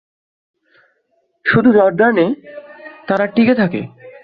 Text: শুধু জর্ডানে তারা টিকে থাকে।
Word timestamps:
শুধু 1.45 1.69
জর্ডানে 1.73 2.27
তারা 3.07 3.25
টিকে 3.27 3.55
থাকে। 3.55 3.81